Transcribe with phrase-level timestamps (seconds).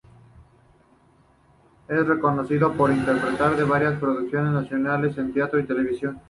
[1.87, 6.17] Es reconocido por interpretar de varias producciones nacionales en teatro y televisión.